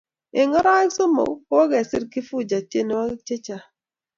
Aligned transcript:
eng 0.39 0.53
oroek 0.59 0.89
somok, 0.97 1.31
kokiser 1.47 2.03
Kifuja 2.11 2.57
tienwogik 2.69 3.21
chechang 3.27 3.65